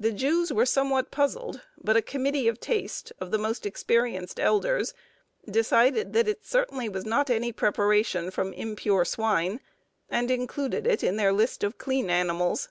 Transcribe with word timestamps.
The 0.00 0.10
Jews 0.10 0.52
were 0.52 0.66
somewhat 0.66 1.12
puzzled, 1.12 1.60
but 1.78 1.96
a 1.96 2.02
committee 2.02 2.48
of 2.48 2.58
taste, 2.58 3.12
of 3.20 3.30
the 3.30 3.38
most 3.38 3.64
experienced 3.64 4.40
elders, 4.40 4.94
decided 5.48 6.12
that 6.12 6.26
it 6.26 6.44
certainly 6.44 6.88
was 6.88 7.04
not 7.06 7.30
any 7.30 7.52
preparation 7.52 8.32
from 8.32 8.52
impure 8.52 9.04
swine, 9.04 9.60
and 10.10 10.28
included 10.28 10.88
it 10.88 11.04
in 11.04 11.14
their 11.14 11.32
list 11.32 11.62
of 11.62 11.78
clean 11.78 12.10
animals. 12.10 12.68